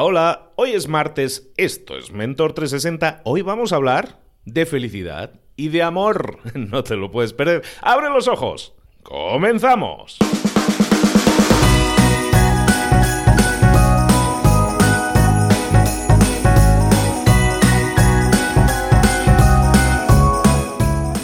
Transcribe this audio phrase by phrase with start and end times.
[0.00, 5.70] Hola, hoy es martes, esto es Mentor 360, hoy vamos a hablar de felicidad y
[5.70, 6.38] de amor.
[6.54, 7.64] No te lo puedes perder.
[7.82, 8.76] ¡Abre los ojos!
[9.02, 10.18] ¡Comenzamos!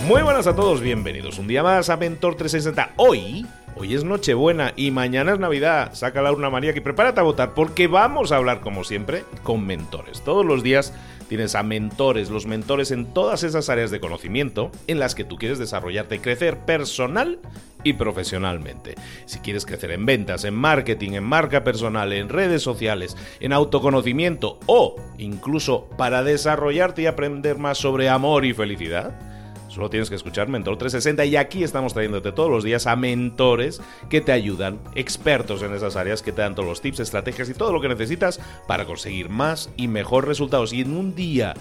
[0.09, 2.95] Muy buenas a todos, bienvenidos un día más a Mentor 360.
[2.97, 3.47] Hoy,
[3.77, 5.95] hoy es Nochebuena y mañana es Navidad.
[5.95, 9.67] Saca la urna María y prepárate a votar porque vamos a hablar como siempre con
[9.67, 10.23] mentores.
[10.23, 10.93] Todos los días
[11.29, 15.37] tienes a mentores, los mentores en todas esas áreas de conocimiento en las que tú
[15.37, 17.39] quieres desarrollarte crecer personal
[17.83, 18.95] y profesionalmente.
[19.27, 24.59] Si quieres crecer en ventas, en marketing, en marca personal, en redes sociales, en autoconocimiento
[24.67, 29.34] o incluso para desarrollarte y aprender más sobre amor y felicidad,
[29.75, 33.83] Solo tienes que escuchar Mentor 360 y aquí estamos trayéndote todos los días a mentores
[34.09, 37.55] que te ayudan, expertos en esas áreas que te dan todos los tips, estrategias y
[37.55, 40.73] todo lo que necesitas para conseguir más y mejor resultados.
[40.73, 41.55] Y en un día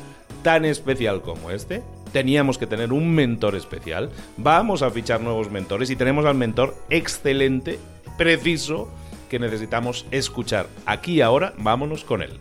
[0.43, 4.11] tan especial como este, teníamos que tener un mentor especial.
[4.37, 7.79] Vamos a fichar nuevos mentores y tenemos al mentor excelente,
[8.15, 8.91] preciso,
[9.27, 10.67] que necesitamos escuchar.
[10.85, 12.37] Aquí ahora, vámonos con él.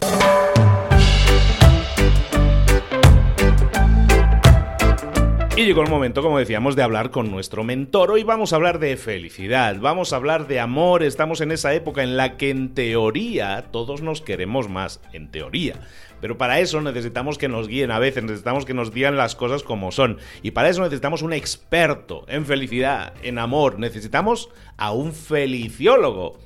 [5.64, 8.10] Llegó el momento, como decíamos, de hablar con nuestro mentor.
[8.10, 11.04] Hoy vamos a hablar de felicidad, vamos a hablar de amor.
[11.04, 15.76] Estamos en esa época en la que en teoría todos nos queremos más, en teoría.
[16.20, 19.62] Pero para eso necesitamos que nos guíen a veces, necesitamos que nos digan las cosas
[19.62, 20.18] como son.
[20.42, 23.78] Y para eso necesitamos un experto en felicidad, en amor.
[23.78, 26.40] Necesitamos a un feliciólogo.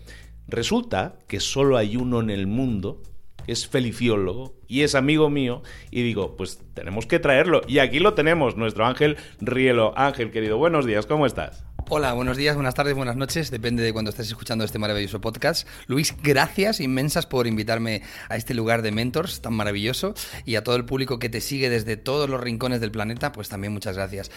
[0.46, 3.00] Resulta que solo hay uno en el mundo
[3.46, 7.62] es feliciólogo y es amigo mío y digo, pues tenemos que traerlo.
[7.66, 9.92] Y aquí lo tenemos, nuestro Ángel Rielo.
[9.96, 11.65] Ángel, querido, buenos días, ¿cómo estás?
[11.88, 15.68] Hola, buenos días, buenas tardes, buenas noches, depende de cuando estés escuchando este maravilloso podcast.
[15.86, 20.12] Luis, gracias inmensas por invitarme a este lugar de mentors tan maravilloso
[20.44, 23.48] y a todo el público que te sigue desde todos los rincones del planeta, pues
[23.48, 24.32] también muchas gracias.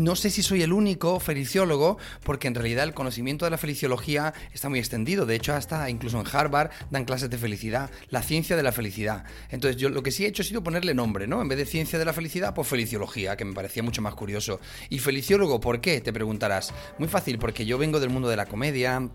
[0.00, 4.32] No sé si soy el único feliciólogo, porque en realidad el conocimiento de la feliciología
[4.54, 5.26] está muy extendido.
[5.26, 9.24] De hecho, hasta incluso en Harvard dan clases de felicidad, la ciencia de la felicidad.
[9.50, 11.42] Entonces, yo lo que sí he hecho ha sido ponerle nombre, ¿no?
[11.42, 14.58] En vez de ciencia de la felicidad, pues feliciología, que me parecía mucho más curioso.
[14.88, 16.00] ¿Y feliciólogo por qué?
[16.00, 16.72] Te preguntarás.
[16.98, 19.10] Muy fácil, porque yo vengo del mundo de la comedia,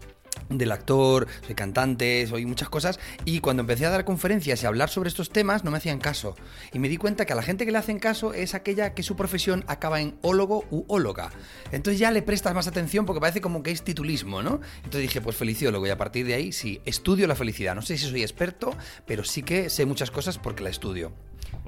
[0.49, 4.69] del actor, soy cantante, soy muchas cosas y cuando empecé a dar conferencias y a
[4.69, 6.35] hablar sobre estos temas no me hacían caso
[6.73, 9.03] y me di cuenta que a la gente que le hacen caso es aquella que
[9.03, 11.31] su profesión acaba en ólogo u óloga.
[11.71, 14.59] Entonces ya le prestas más atención porque parece como que es titulismo, ¿no?
[14.77, 17.75] Entonces dije, pues feliciólogo y a partir de ahí sí, estudio la felicidad.
[17.75, 18.75] No sé si soy experto,
[19.05, 21.11] pero sí que sé muchas cosas porque la estudio.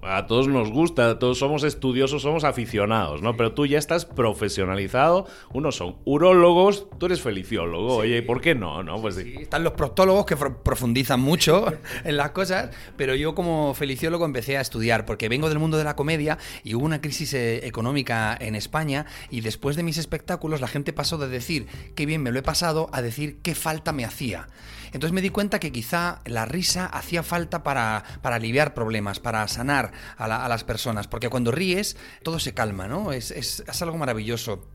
[0.03, 3.37] A todos nos gusta, todos somos estudiosos, somos aficionados, ¿no?
[3.37, 5.27] Pero tú ya estás profesionalizado.
[5.53, 7.97] Unos son urólogos, tú eres feliciólogo.
[7.97, 8.81] Oye, ¿por qué no?
[8.81, 8.99] no?
[8.99, 9.35] Pues sí.
[9.39, 11.67] Están los proctólogos que profundizan mucho
[12.03, 15.83] en las cosas, pero yo como feliciólogo empecé a estudiar porque vengo del mundo de
[15.83, 20.61] la comedia y hubo una crisis eh, económica en España y después de mis espectáculos
[20.61, 23.91] la gente pasó de decir qué bien me lo he pasado a decir qué falta
[23.91, 24.47] me hacía.
[24.91, 29.47] Entonces me di cuenta que quizá la risa hacía falta para, para aliviar problemas, para
[29.47, 33.11] sanar a, las personas, porque cuando ríes todo se calma, ¿no?
[33.11, 34.67] Es, es, es algo maravilloso.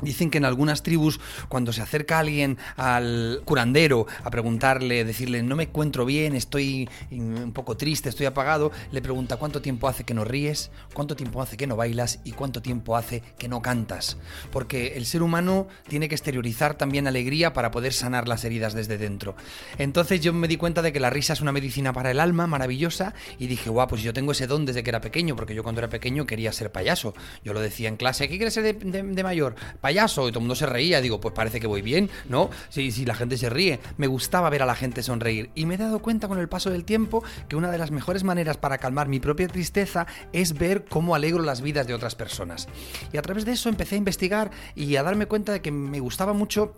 [0.00, 5.54] Dicen que en algunas tribus, cuando se acerca alguien al curandero a preguntarle, decirle, no
[5.54, 10.14] me encuentro bien, estoy un poco triste, estoy apagado, le pregunta cuánto tiempo hace que
[10.14, 14.16] no ríes, cuánto tiempo hace que no bailas y cuánto tiempo hace que no cantas.
[14.50, 18.98] Porque el ser humano tiene que exteriorizar también alegría para poder sanar las heridas desde
[18.98, 19.36] dentro.
[19.78, 22.48] Entonces yo me di cuenta de que la risa es una medicina para el alma
[22.48, 25.62] maravillosa y dije, guau, pues yo tengo ese don desde que era pequeño, porque yo
[25.62, 27.14] cuando era pequeño quería ser payaso.
[27.44, 29.54] Yo lo decía en clase, ¿qué quieres ser de, de mayor?
[29.82, 31.02] Payaso y todo el mundo se reía.
[31.02, 32.48] Digo, pues parece que voy bien, ¿no?
[32.70, 33.80] Si, si la gente se ríe.
[33.98, 35.50] Me gustaba ver a la gente sonreír.
[35.54, 38.24] Y me he dado cuenta con el paso del tiempo que una de las mejores
[38.24, 42.68] maneras para calmar mi propia tristeza es ver cómo alegro las vidas de otras personas.
[43.12, 46.00] Y a través de eso empecé a investigar y a darme cuenta de que me
[46.00, 46.74] gustaba mucho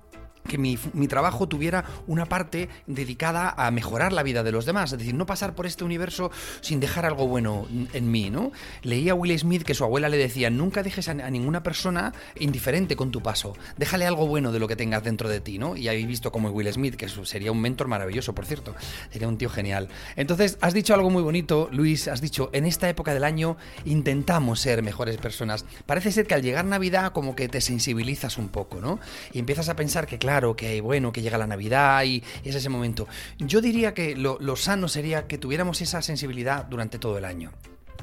[0.48, 0.76] que mi,
[1.08, 5.26] trabajo tuviera una parte dedicada a mejorar la vida de los demás, es decir, no
[5.26, 8.52] pasar por este universo sin dejar algo bueno en mí, ¿no?
[8.82, 12.96] Leía a Will Smith que su abuela le decía, nunca dejes a, ninguna persona indiferente
[12.96, 15.76] con tu paso, déjale algo bueno de lo que tengas dentro de ti, ¿no?
[15.76, 18.74] Y habéis visto como Will Smith, que sería un mentor maravilloso, por cierto,
[19.10, 19.88] sería un tío genial.
[20.16, 24.60] Entonces, has dicho algo muy bonito, Luis, has dicho, en esta época del año intentamos
[24.60, 25.64] ser mejores personas.
[25.86, 29.00] Parece ser que al llegar Navidad como que te sensibilizas un poco, ¿no?
[29.32, 32.56] Y empiezas a pensar que, claro, claro, que bueno, que llega la Navidad y es
[32.56, 33.06] ese momento.
[33.38, 37.52] Yo diría que lo, sano sería que tuviéramos esa sensibilidad durante todo el año.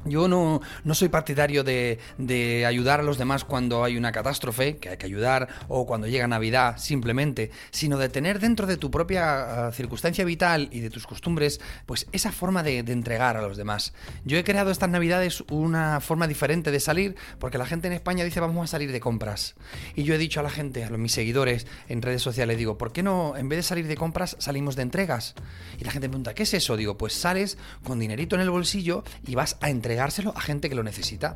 [0.06, 4.78] Yo no, no soy partidario de, de, ayudar a los demás cuando hay una catástrofe,
[4.78, 8.90] que hay que ayudar, o cuando llega Navidad, simplemente, sino de tener dentro de tu
[8.90, 13.42] propia uh, circunstancia vital y de tus costumbres, pues esa forma de, de, entregar a
[13.44, 13.94] los demás.
[14.26, 18.26] Yo he creado estas Navidades una forma diferente de salir, porque la gente en España
[18.26, 19.54] dice vamos a salir de compras.
[19.96, 22.78] Y yo he dicho a la gente, a los, mis seguidores en redes sociales, digo,
[22.78, 25.36] ¿por qué no, en vez de salir de compras, salimos de entregas?
[25.80, 26.76] Y la gente me pregunta, ¿qué es eso?
[26.76, 30.70] Digo, pues sales con dinerito en el bolsillo y vas a entregar entregárselo a gente
[30.70, 31.36] que lo necesita.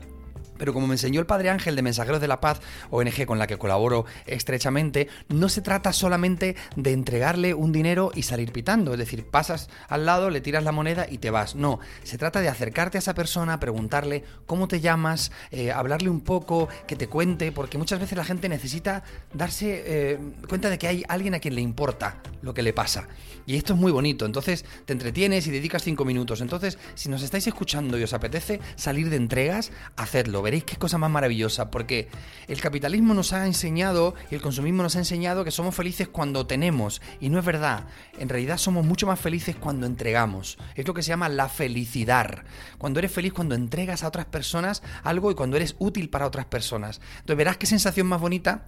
[0.58, 3.48] Pero como me enseñó el Padre Ángel de Mensajeros de la Paz, ONG con la
[3.48, 9.00] que colaboro estrechamente, no se trata solamente de entregarle un dinero y salir pitando, es
[9.00, 11.56] decir, pasas al lado, le tiras la moneda y te vas.
[11.56, 16.22] No, se trata de acercarte a esa persona, preguntarle cómo te llamas, eh, hablarle un
[16.22, 19.04] poco, que te cuente, porque muchas veces la gente necesita
[19.34, 23.08] darse eh, cuenta de que hay alguien a quien le importa lo que le pasa.
[23.46, 26.42] Y esto es muy bonito, entonces te entretienes y dedicas cinco minutos.
[26.42, 30.98] Entonces, si nos estáis escuchando y os apetece salir de entregas, hacedlo veréis qué cosa
[30.98, 32.08] más maravillosa, porque
[32.48, 36.48] el capitalismo nos ha enseñado y el consumismo nos ha enseñado que somos felices cuando
[36.48, 37.86] tenemos, y no es verdad.
[38.18, 40.58] En realidad somos mucho más felices cuando entregamos.
[40.76, 42.44] Es lo que se llama la felicidad.
[42.78, 46.46] Cuando eres feliz cuando entregas a otras personas algo y cuando eres útil para otras
[46.46, 47.02] personas.
[47.16, 48.66] Entonces verás qué sensación más bonita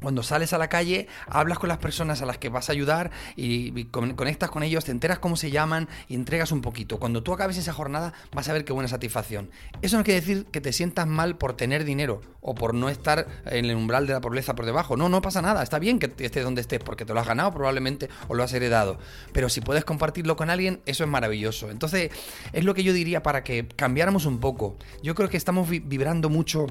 [0.00, 3.10] cuando sales a la calle, hablas con las personas a las que vas a ayudar
[3.36, 6.98] y, conectas con ellos, te enteras cómo se llaman y entregas un poquito.
[6.98, 9.50] Cuando tú acabes esa jornada, vas a ver qué buena satisfacción.
[9.82, 13.26] Eso no quiere decir que te sientas mal por tener dinero o por no estar
[13.46, 14.96] en el umbral de la pobreza por debajo.
[14.96, 15.62] No, no pasa nada.
[15.62, 18.52] Está bien que estés donde estés porque te lo has ganado probablemente o lo has
[18.52, 18.98] heredado.
[19.32, 21.70] Pero si puedes compartirlo con alguien, eso es maravilloso.
[21.70, 22.10] Entonces,
[22.52, 24.76] es lo que yo diría para que cambiáramos un poco.
[25.02, 26.66] Yo creo que estamos vibrando mucho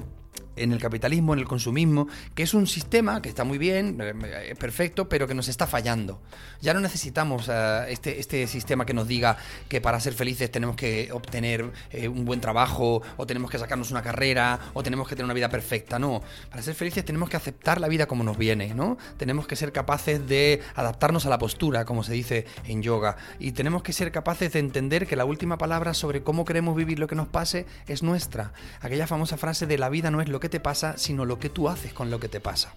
[0.56, 4.14] en el capitalismo, en el consumismo, que es un sistema que está muy bien, es
[4.14, 6.20] eh, eh, perfecto, pero que nos está fallando.
[6.60, 9.36] Ya no necesitamos uh, este, este sistema que nos diga
[9.68, 13.90] que para ser felices tenemos que obtener eh, un buen trabajo, o tenemos que sacarnos
[13.90, 15.98] una carrera, o tenemos que tener una vida perfecta.
[15.98, 18.96] No, para ser felices tenemos que aceptar la vida como nos viene, ¿no?
[19.16, 23.52] Tenemos que ser capaces de adaptarnos a la postura, como se dice en yoga, y
[23.52, 27.06] tenemos que ser capaces de entender que la última palabra sobre cómo queremos vivir lo
[27.06, 28.52] que nos pase es nuestra.
[28.80, 31.50] Aquella famosa frase de la vida no es lo que te pasa, sino lo que
[31.50, 32.74] tú haces con lo que te pasa.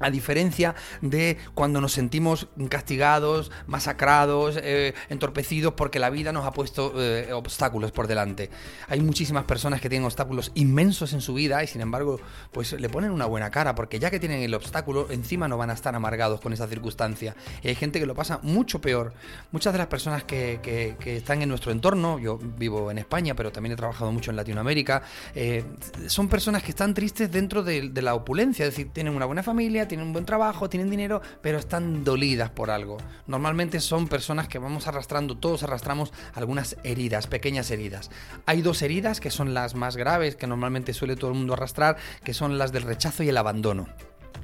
[0.00, 6.52] A diferencia de cuando nos sentimos castigados, masacrados, eh, entorpecidos porque la vida nos ha
[6.52, 8.50] puesto eh, obstáculos por delante.
[8.88, 12.20] Hay muchísimas personas que tienen obstáculos inmensos en su vida y sin embargo
[12.50, 15.70] pues le ponen una buena cara porque ya que tienen el obstáculo encima no van
[15.70, 17.36] a estar amargados con esa circunstancia.
[17.62, 19.12] Y hay gente que lo pasa mucho peor.
[19.52, 23.52] Muchas de las personas que, que, están en nuestro entorno, yo vivo en España pero
[23.52, 25.02] también he trabajado mucho en Latinoamérica,
[25.34, 25.64] eh,
[26.06, 29.42] son personas que están tristes dentro de, de la opulencia, es decir, tienen una buena
[29.42, 32.96] familia, tienen un buen trabajo, tienen dinero, pero están dolidas por algo.
[33.26, 38.10] Normalmente son personas que vamos arrastrando, todos arrastramos algunas heridas, pequeñas heridas.
[38.46, 41.96] Hay dos heridas que son las más graves, que normalmente suele todo el mundo arrastrar,
[42.22, 43.88] que son las del rechazo y el abandono.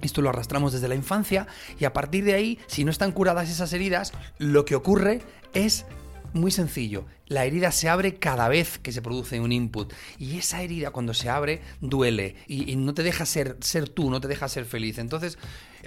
[0.03, 1.47] Esto lo arrastramos desde la infancia
[1.79, 5.23] y a partir de ahí, si no están curadas esas heridas, lo que ocurre
[5.55, 5.87] es
[6.33, 7.05] muy sencillo.
[7.29, 9.93] La herida se abre cada vez que se produce un input.
[10.19, 12.37] Y esa herida cuando se abre duele.
[12.47, 14.99] Y, no te deja ser, ser tú, no te deja ser feliz.
[14.99, 15.37] Entonces,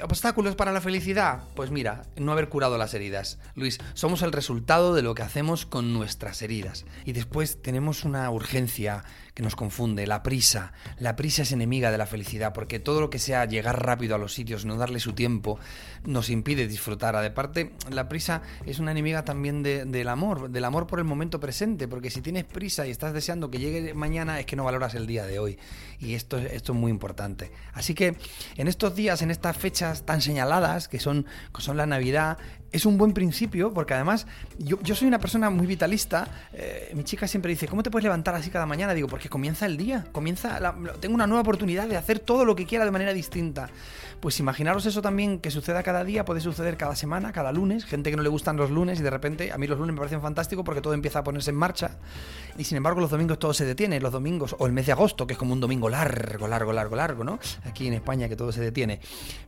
[0.03, 1.43] ¿obstáculos para la felicidad?
[1.55, 3.39] Pues mira, no haber curado las heridas.
[3.55, 6.85] Luis, somos el resultado de lo que hacemos con nuestras heridas.
[7.05, 10.73] Y después tenemos una urgencia que nos confunde, la prisa.
[10.97, 14.17] La prisa es enemiga de la felicidad, porque todo lo que sea llegar rápido a
[14.17, 15.59] los sitios, no darle su tiempo,
[16.03, 17.15] nos impide disfrutar.
[17.15, 21.89] Aparte, la prisa es una enemiga también del amor, del amor por el momento presente,
[21.89, 25.05] porque si tienes prisa y estás deseando que llegue mañana, es que no valoras el
[25.05, 25.59] día de hoy.
[25.99, 27.51] Y esto, esto es muy importante.
[27.73, 28.15] Así que
[28.55, 32.37] en estos días, en estas fechas tan señaladas, que son, que son la Navidad,
[32.71, 36.27] es un buen principio, porque además yo, soy una persona muy vitalista.
[36.53, 38.93] Eh, mi chica siempre dice, ¿cómo te puedes levantar así cada mañana?
[38.93, 40.59] Digo, porque comienza el día, comienza
[40.99, 43.69] tengo una nueva oportunidad de hacer todo lo que quiera de manera distinta.
[44.19, 47.85] Pues imaginaros eso también que suceda cada día, puede suceder cada semana, cada lunes.
[47.85, 49.99] Gente que no le gustan los lunes y de repente a mí los lunes me
[49.99, 51.97] parecen fantásticos porque todo empieza a ponerse en marcha.
[52.57, 55.25] Y sin embargo los domingos todo se detiene, los domingos o el mes de agosto,
[55.25, 57.39] que es como un domingo largo, largo, largo, largo, ¿no?
[57.63, 58.99] Aquí en España que todo se detiene.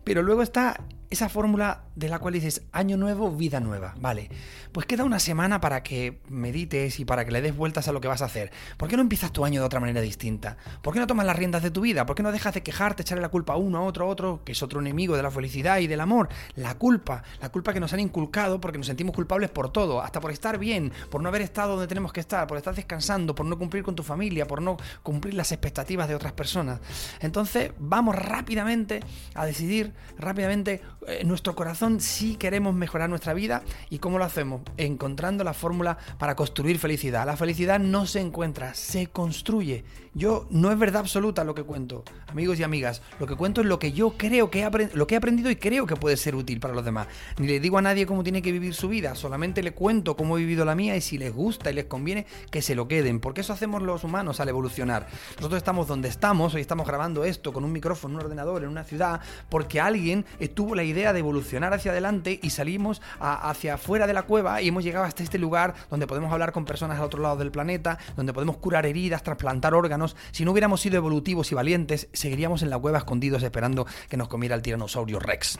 [0.03, 3.93] Pero luego está esa fórmula de la cual dices año nuevo, vida nueva.
[3.99, 4.29] Vale,
[4.71, 8.01] pues queda una semana para que medites y para que le des vueltas a lo
[8.01, 8.51] que vas a hacer.
[8.77, 10.57] ¿Por qué no empiezas tu año de otra manera distinta?
[10.81, 12.05] ¿Por qué no tomas las riendas de tu vida?
[12.05, 14.41] ¿Por qué no dejas de quejarte, echarle la culpa a uno, a otro, a otro,
[14.43, 16.29] que es otro enemigo de la felicidad y del amor?
[16.55, 20.19] La culpa, la culpa que nos han inculcado porque nos sentimos culpables por todo, hasta
[20.19, 23.45] por estar bien, por no haber estado donde tenemos que estar, por estar descansando, por
[23.45, 26.79] no cumplir con tu familia, por no cumplir las expectativas de otras personas.
[27.19, 29.01] Entonces, vamos rápidamente
[29.33, 33.63] a decidir, rápidamente, en nuestro corazón si queremos mejorar nuestra vida.
[33.89, 34.61] ¿Y cómo lo hacemos?
[34.77, 37.25] Encontrando la fórmula para construir felicidad.
[37.25, 39.83] La felicidad no se encuentra, se construye.
[40.13, 43.01] Yo no es verdad absoluta lo que cuento, amigos y amigas.
[43.17, 45.85] Lo que cuento es lo que yo creo que lo que he aprendido y creo
[45.85, 47.07] que puede ser útil para los demás.
[47.37, 50.37] Ni le digo a nadie cómo tiene que vivir su vida, solamente le cuento cómo
[50.37, 53.21] he vivido la mía y si les gusta y les conviene, que se lo queden.
[53.21, 55.07] Porque eso hacemos los humanos al evolucionar.
[55.37, 58.83] Nosotros estamos donde estamos, hoy estamos grabando esto con un micrófono, un ordenador, en una
[58.83, 64.13] ciudad, porque alguien tuvo la idea de evolucionar hacia adelante y salimos hacia afuera de
[64.13, 67.21] la cueva y hemos llegado hasta este lugar donde podemos hablar con personas al otro
[67.21, 70.15] lado del planeta, donde podemos curar heridas, trasplantar órganos.
[70.31, 74.27] Si no hubiéramos sido evolutivos y valientes, seguiríamos en la cueva escondidos esperando que nos
[74.27, 75.59] comiera el tiranosaurio Rex.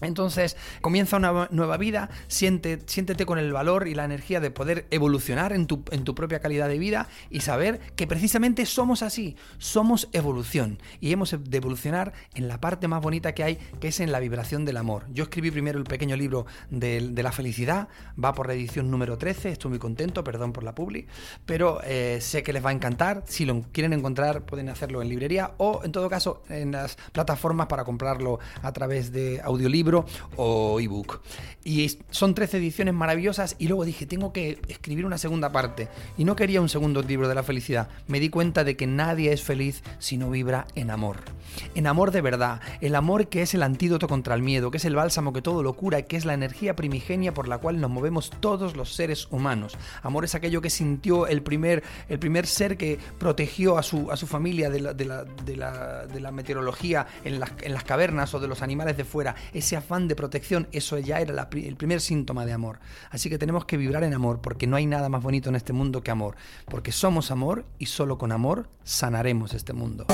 [0.00, 5.52] Entonces comienza una nueva vida, siéntete con el valor y la energía de poder evolucionar
[5.52, 10.08] en tu, en tu, propia calidad de vida y saber que precisamente somos así, somos
[10.12, 14.12] evolución y hemos de evolucionar en la parte más bonita que hay, que es en
[14.12, 15.04] la vibración del amor.
[15.12, 17.88] Yo escribí primero el pequeño libro de, la felicidad,
[18.22, 21.06] va por la edición número 13, estoy muy contento, perdón por la publi,
[21.46, 25.08] pero eh, sé que les va a encantar, si lo quieren encontrar pueden hacerlo en
[25.08, 29.87] librería o en todo caso en las plataformas para comprarlo a través de audiolibro
[30.36, 31.20] o ebook.
[31.64, 35.88] Y son 13 ediciones maravillosas y luego dije, tengo que escribir una segunda parte.
[36.16, 37.88] Y no quería un segundo libro de la felicidad.
[38.06, 41.18] Me di cuenta de que nadie es feliz si no vibra en amor.
[41.74, 42.60] En amor de verdad.
[42.80, 45.62] El amor que es el antídoto contra el miedo, que es el bálsamo que todo
[45.62, 49.28] lo cura, que es la energía primigenia por la cual nos movemos todos los seres
[49.30, 49.76] humanos.
[50.02, 54.16] Amor es aquello que sintió el primer, el primer ser que protegió a su, a
[54.16, 57.84] su familia de la, de la, de la, de la meteorología en las, en las
[57.84, 59.34] cavernas o de los animales de fuera.
[59.52, 62.80] Ese afán de protección, eso ya era el primer síntoma de amor.
[63.10, 65.72] Así que tenemos que vibrar en amor, porque no hay nada más bonito en este
[65.72, 70.06] mundo que amor, porque somos amor y solo con amor sanaremos este mundo.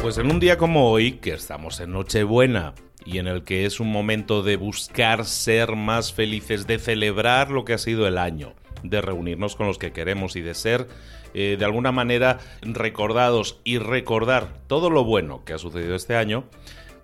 [0.00, 3.78] Pues en un día como hoy, que estamos en Nochebuena y en el que es
[3.78, 8.54] un momento de buscar ser más felices, de celebrar lo que ha sido el año,
[8.82, 10.88] de reunirnos con los que queremos y de ser
[11.34, 16.44] eh, de alguna manera recordados y recordar todo lo bueno que ha sucedido este año,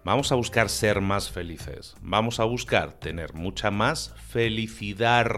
[0.04, 1.96] vamos a buscar ser más felices.
[2.00, 5.30] Vamos a buscar tener mucha más felicidad.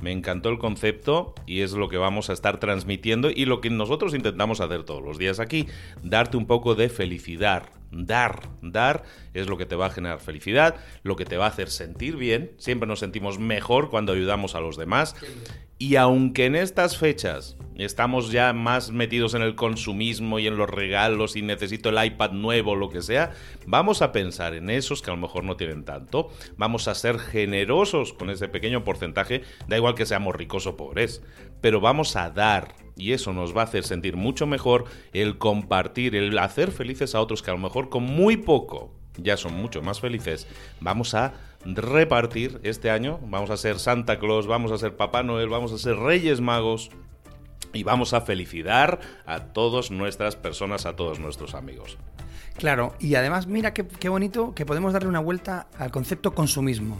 [0.00, 3.70] Me encantó el concepto y es lo que vamos a estar transmitiendo y lo que
[3.70, 5.66] nosotros intentamos hacer todos los días aquí,
[6.02, 7.70] darte un poco de felicidad.
[7.92, 11.50] Dar, dar es lo que te va a generar felicidad, lo que te va a
[11.50, 12.52] hacer sentir bien.
[12.58, 15.14] Siempre nos sentimos mejor cuando ayudamos a los demás.
[15.78, 20.70] Y aunque en estas fechas estamos ya más metidos en el consumismo y en los
[20.70, 23.32] regalos y necesito el iPad nuevo lo que sea,
[23.66, 27.18] vamos a pensar en esos que a lo mejor no tienen tanto, vamos a ser
[27.18, 31.22] generosos con ese pequeño porcentaje, da igual que seamos ricos o pobres,
[31.60, 36.16] pero vamos a dar y eso nos va a hacer sentir mucho mejor el compartir,
[36.16, 39.82] el hacer felices a otros que a lo mejor con muy poco ya son mucho
[39.82, 40.46] más felices,
[40.80, 41.34] vamos a
[41.74, 45.78] repartir este año, vamos a ser Santa Claus, vamos a ser Papá Noel, vamos a
[45.78, 46.90] ser Reyes Magos,
[47.76, 51.98] y vamos a felicitar a todas nuestras personas, a todos nuestros amigos.
[52.56, 56.96] Claro, y además mira qué, bonito que podemos darle una vuelta al concepto consumismo.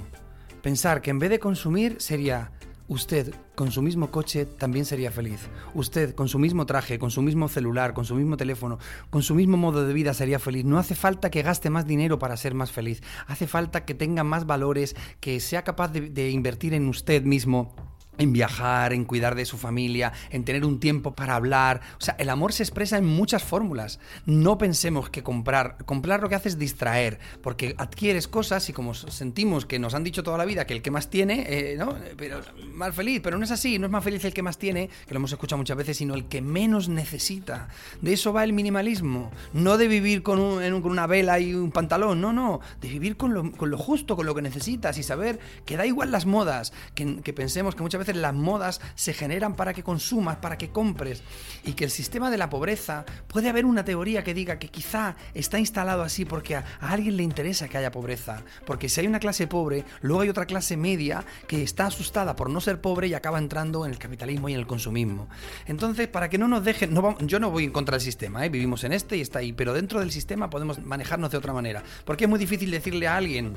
[0.62, 2.52] Pensar que en vez de consumir sería
[2.88, 5.40] Usted, con su mismo coche, también sería feliz.
[5.74, 8.78] Usted, con su mismo traje, con su mismo celular, con su mismo teléfono,
[9.10, 10.64] con su mismo modo de vida, sería feliz.
[10.64, 13.02] No hace falta que gaste más dinero para ser más feliz.
[13.26, 17.74] Hace falta que tenga más valores, que sea capaz de, invertir en usted mismo
[18.18, 21.80] en viajar, en cuidar de su familia, en tener un tiempo para hablar.
[21.98, 23.98] O sea, el amor se expresa en muchas fórmulas.
[24.24, 28.94] No pensemos que comprar, comprar lo que hace es distraer, porque adquieres cosas y como
[28.94, 31.96] sentimos que nos han dicho toda la vida que el que más tiene, eh, ¿no?
[32.16, 32.40] Pero
[32.72, 35.14] más feliz, pero no es así, no es más feliz el que más tiene, que
[35.14, 37.68] lo hemos escuchado muchas veces, sino el que menos necesita.
[38.00, 42.32] De eso va el minimalismo, no de vivir con, una vela y un pantalón, no,
[42.32, 46.10] no, de vivir con lo, justo, con lo que necesitas y saber que da igual
[46.10, 50.36] las modas, que, que pensemos que muchas veces las modas se generan para que consumas,
[50.36, 51.22] para que compres,
[51.64, 55.16] y que el sistema de la pobreza, puede haber una teoría que diga que quizá
[55.34, 59.18] está instalado así porque a, alguien le interesa que haya pobreza, porque si hay una
[59.18, 63.14] clase pobre, luego hay otra clase media que está asustada por no ser pobre y
[63.14, 65.28] acaba entrando en el capitalismo y en el consumismo.
[65.66, 68.48] Entonces, para que no nos dejen, yo no voy en contra del sistema, ¿eh?
[68.48, 71.82] vivimos en este y está ahí, pero dentro del sistema podemos manejarnos de otra manera,
[72.04, 73.56] porque es muy difícil decirle a alguien,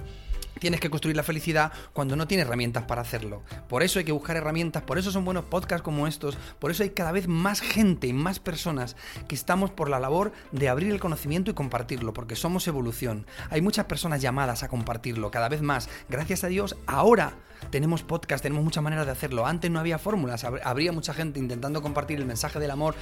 [0.60, 3.44] Tienes que construir la felicidad cuando no tienes herramientas para hacerlo.
[3.68, 6.84] Por eso hay que buscar herramientas, por eso son buenos podcasts como estos, por eso
[6.84, 8.96] hay cada vez más gente y más personas
[9.28, 13.26] que estamos por la labor de abrir el conocimiento y compartirlo, porque somos evolución.
[13.50, 15.90] Hay muchas personas llamadas a compartirlo, cada vez más.
[16.10, 17.34] Gracias a Dios, ahora
[17.70, 19.46] tenemos podcast, tenemos muchas maneras de hacerlo.
[19.46, 22.96] Antes no había fórmulas, habría mucha gente intentando compartir el mensaje del amor,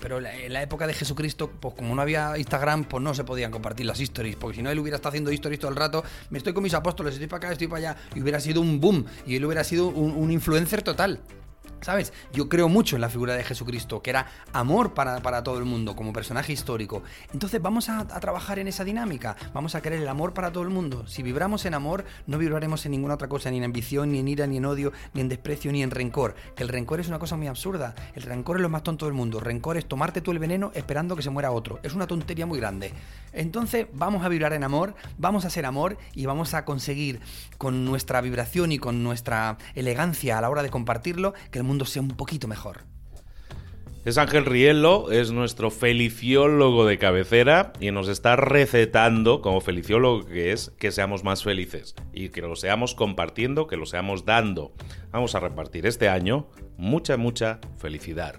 [0.00, 3.50] pero en la época de Jesucristo, pues como no había Instagram, pues no se podían
[3.50, 6.38] compartir las stories, porque si no él hubiera estado haciendo stories todo el rato, me
[6.38, 9.04] estoy con mis apóstoles, estoy para acá, estoy para allá, y hubiera sido un boom,
[9.26, 11.20] y él hubiera sido un influencer total.
[11.80, 12.12] ¿Sabes?
[12.32, 15.94] Yo creo mucho en la figura de Jesucristo, que era amor para, todo el mundo,
[15.94, 17.02] como personaje histórico.
[17.32, 20.70] Entonces vamos a, trabajar en esa dinámica, vamos a querer el amor para todo el
[20.70, 21.06] mundo.
[21.06, 24.28] Si vibramos en amor, no vibraremos en ninguna otra cosa, ni en ambición, ni en
[24.28, 26.34] ira, ni en odio, ni en desprecio, ni en rencor.
[26.54, 27.94] Que el rencor es una cosa muy absurda.
[28.14, 29.40] El rencor es lo más tonto del mundo.
[29.40, 31.78] rencor es tomarte tú el veneno esperando que se muera otro.
[31.82, 32.92] Es una tontería muy grande.
[33.32, 37.20] Entonces vamos a vibrar en amor, vamos a ser amor y vamos a conseguir
[37.58, 41.84] con nuestra vibración y con nuestra elegancia a la hora de compartirlo que el mundo
[41.84, 42.84] sea un poquito mejor.
[44.06, 50.52] Es Ángel Rielo, es nuestro feliciólogo de cabecera y nos está recetando, como feliciólogo que
[50.52, 54.72] es, que seamos más felices y que lo seamos compartiendo, que lo seamos dando.
[55.10, 56.46] Vamos a repartir este año
[56.76, 58.36] mucha, mucha felicidad.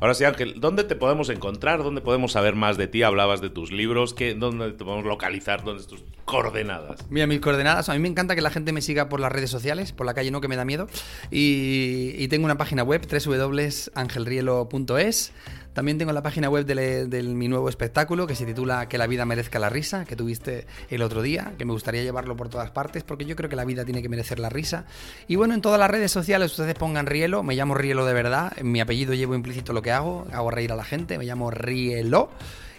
[0.00, 1.82] Ahora sí, Ángel, ¿dónde te podemos encontrar?
[1.82, 3.02] ¿Dónde podemos saber más de ti?
[3.02, 5.64] Hablabas de tus libros, ¿qué, ¿dónde te podemos localizar?
[5.64, 7.10] ¿Dónde tus coordenadas?
[7.10, 9.50] Mira, mis coordenadas, a mí me encanta que la gente me siga por las redes
[9.50, 10.88] sociales, por la calle no que me da miedo,
[11.30, 15.32] y, y tengo una página web, www.angelrielo.es.
[15.76, 19.26] También tengo la página web de, mi nuevo espectáculo que se titula Que la vida
[19.26, 23.02] merezca la risa, que tuviste el otro día, que me gustaría llevarlo por todas partes,
[23.02, 24.86] porque yo creo que la vida tiene que merecer la risa.
[25.28, 28.54] Y bueno, en todas las redes sociales ustedes pongan Rielo, me llamo Rielo de verdad,
[28.56, 31.50] en mi apellido llevo implícito lo que hago, hago reír a la gente, me llamo
[31.50, 32.30] Rielo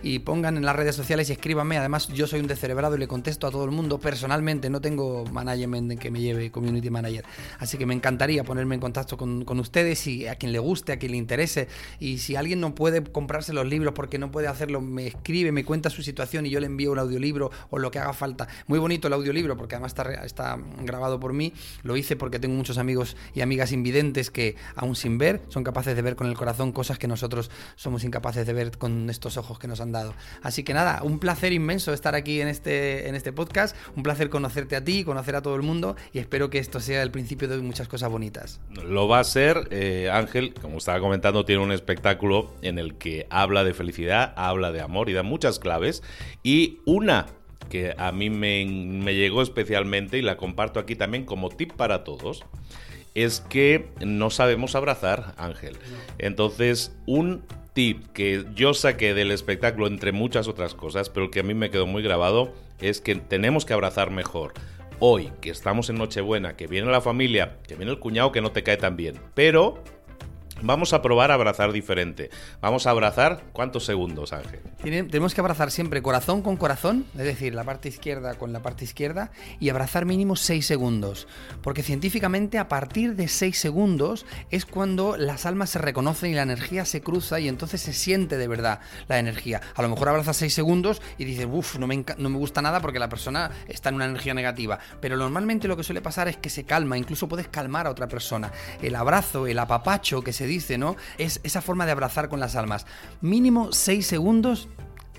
[0.04, 1.78] y pongan en las redes sociales y escríbanme.
[1.78, 4.70] Además, yo soy un descerebrado y le contesto a todo el mundo personalmente.
[4.70, 7.26] No tengo management que me lleve community manager.
[7.60, 11.00] Así que me encantaría ponerme en contacto con, ustedes y a quien le guste, a
[11.00, 11.68] quien le interese.
[12.00, 15.66] Y si alguien no puede comprarse los libros porque no puede hacerlo, me escribe, me
[15.66, 18.48] cuenta su situación y yo le envío un audiolibro o lo que haga falta.
[18.68, 21.54] Muy bonito el audiolibro porque además está, está grabado por mí.
[21.84, 25.96] Lo hice porque tengo muchos amigos y amigas invidentes que, aún sin ver, son capaces
[25.96, 29.60] de ver con el corazón cosas que nosotros somos incapaces de ver con estos ojos
[29.60, 30.14] que nos han dado.
[30.42, 34.30] Así que nada, un placer inmenso estar aquí en este, en este podcast, un placer
[34.30, 37.48] conocerte a ti, conocer a todo el mundo y espero que esto sea el principio
[37.48, 38.60] de muchas cosas bonitas.
[38.86, 43.28] Lo va a ser, eh, Ángel, como estaba comentando, tiene un espectáculo en el que
[43.30, 46.04] habla de felicidad, habla de amor y da muchas claves
[46.44, 47.28] y una
[47.70, 52.04] que a mí me, me llegó especialmente y la comparto aquí también como tip para
[52.04, 52.46] todos
[53.18, 55.76] es que no sabemos abrazar, Ángel.
[56.20, 57.42] Entonces, un
[57.74, 61.72] tip que yo saqué del espectáculo, entre muchas otras cosas, pero que a mí me
[61.72, 64.54] quedó muy grabado, es que tenemos que abrazar mejor.
[65.00, 68.52] Hoy, que estamos en Nochebuena, que viene la familia, que viene el cuñado que no
[68.52, 69.84] te cae tan bien, pero
[70.62, 72.30] Vamos a probar a abrazar diferente.
[72.62, 74.60] Vamos a abrazar cuántos segundos, Ángel.
[74.82, 78.84] Tenemos que abrazar siempre corazón con corazón, es decir, la parte izquierda con la parte
[78.86, 81.28] izquierda, y abrazar mínimo 6 segundos.
[81.62, 86.42] Porque científicamente a partir de 6 segundos es cuando las almas se reconocen y la
[86.44, 89.62] energía se cruza y entonces se siente de verdad la energía.
[89.76, 93.00] A lo mejor abrazas 6 segundos y dices, uff, no no me gusta nada porque
[93.00, 94.80] la persona está en una energía negativa.
[95.00, 98.08] Pero normalmente lo que suele pasar es que se calma, incluso puedes calmar a otra
[98.08, 98.52] persona.
[98.82, 100.96] El abrazo, el apapacho que se dice, ¿no?
[101.18, 102.86] Es esa forma de abrazar con las almas.
[103.22, 104.68] Mínimo 6 segundos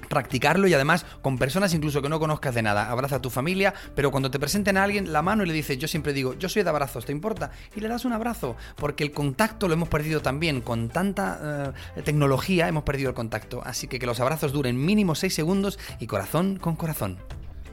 [0.09, 2.91] practicarlo y además con personas incluso que no conozcas de nada.
[2.91, 5.79] Abraza a tu familia, pero cuando te presenten a alguien la mano y le dices,
[5.79, 7.51] yo siempre digo, yo soy de abrazos, ¿te importa?
[7.77, 10.61] Y le das un abrazo, porque el contacto lo hemos perdido también.
[10.61, 13.63] Con tanta eh, tecnología hemos perdido el contacto.
[13.65, 17.19] Así que que los abrazos duren mínimo 6 segundos y corazón con corazón.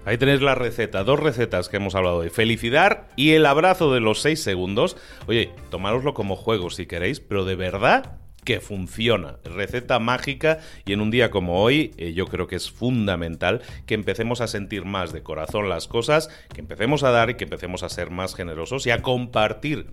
[0.06, 2.30] Ahí tenéis la receta, dos recetas que hemos hablado hoy.
[2.30, 4.98] Felicidad y el abrazo de los 6 segundos.
[5.26, 9.40] Oye, tomároslo como juego si queréis, pero de verdad que funciona.
[9.44, 13.96] Receta mágica y en un día como hoy eh, yo creo que es fundamental que
[13.96, 17.82] empecemos a sentir más de corazón las cosas, que empecemos a dar y que empecemos
[17.82, 19.88] a ser más generosos y a compartir.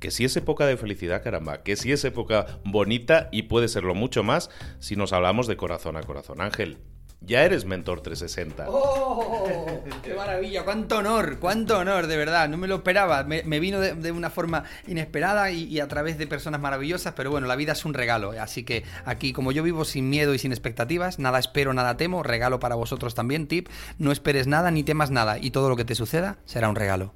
[0.00, 3.94] Que si es época de felicidad, caramba, que si es época bonita y puede serlo
[3.94, 6.40] mucho más si nos hablamos de corazón a corazón.
[6.40, 6.78] Ángel,
[7.20, 8.66] ya eres Mentor 360.
[8.68, 9.82] ¡Oh!
[10.02, 10.64] ¡Qué maravilla!
[10.64, 11.38] ¡Cuánto honor!
[11.40, 12.06] ¡Cuánto honor!
[12.06, 13.24] De verdad, no me lo esperaba.
[13.24, 17.56] Me, vino de, una forma inesperada y, a través de personas maravillosas, pero bueno, la
[17.56, 18.32] vida es un regalo.
[18.40, 22.22] Así que aquí, como yo vivo sin miedo y sin expectativas, nada espero, nada temo,
[22.22, 23.68] regalo para vosotros también, tip.
[23.98, 27.14] No esperes nada ni temas nada y todo lo que te suceda será un regalo.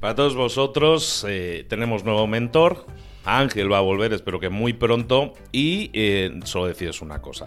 [0.00, 2.86] Para todos vosotros, eh, tenemos nuevo mentor,
[3.24, 5.32] Ángel va a volver, espero que muy pronto.
[5.52, 7.46] Y eh, solo deciros una cosa.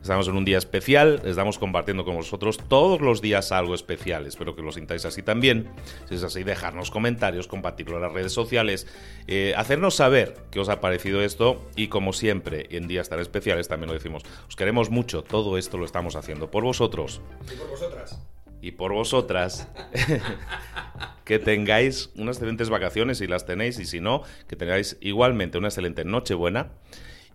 [0.00, 4.26] Estamos en un día especial, estamos compartiendo con vosotros todos los días algo especial.
[4.26, 5.68] Espero que lo sintáis así también.
[6.08, 8.86] Si es así, dejarnos comentarios, compartirlo en las redes sociales,
[9.26, 11.62] eh, hacernos saber qué os ha parecido esto.
[11.76, 15.22] Y como siempre, en días tan especiales también lo decimos, os queremos mucho.
[15.22, 17.20] Todo esto lo estamos haciendo por vosotros.
[17.52, 18.18] Y por vosotras.
[18.60, 19.68] Y por vosotras.
[21.28, 25.68] que tengáis unas excelentes vacaciones si las tenéis y si no, que tengáis igualmente una
[25.68, 26.72] excelente Nochebuena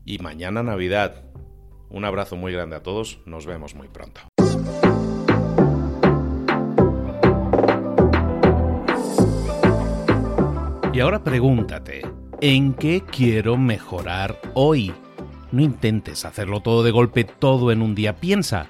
[0.04, 1.26] y mañana Navidad.
[1.90, 4.22] Un abrazo muy grande a todos, nos vemos muy pronto.
[10.92, 12.02] Y ahora pregúntate,
[12.42, 14.92] ¿en qué quiero mejorar hoy?
[15.52, 18.16] No intentes hacerlo todo de golpe, todo en un día.
[18.16, 18.70] Piensa,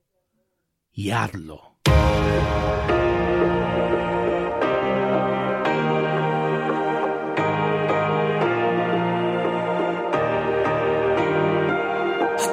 [1.03, 1.27] y.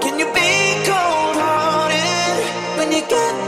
[0.01, 0.51] Can you be
[0.89, 2.39] cold-hearted
[2.79, 3.48] when you get